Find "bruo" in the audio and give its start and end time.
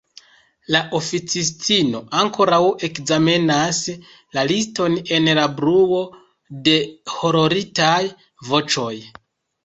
5.59-5.99